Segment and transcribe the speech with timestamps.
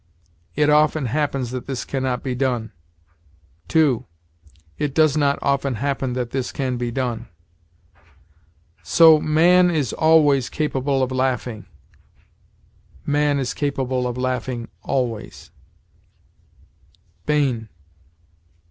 [0.55, 2.71] 'It often happens that this can not be done.'
[3.67, 4.03] 2.
[4.79, 7.27] 'It does not often happen that this can be done.')
[8.81, 11.67] So, 'man is always capable of laughing';
[13.05, 15.51] 'man is capable of laughing always.'"
[17.27, 17.69] Bain.